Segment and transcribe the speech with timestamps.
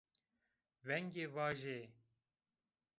[0.87, 1.79] Vengê, vajê?